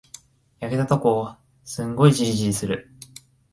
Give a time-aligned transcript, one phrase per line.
[0.61, 2.91] 焼けたとこ、すんごいじりじりする。